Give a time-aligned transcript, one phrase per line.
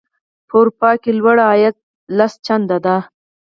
[0.47, 1.75] په اروپا کې لوړ عاید
[2.17, 2.97] لس چنده دی.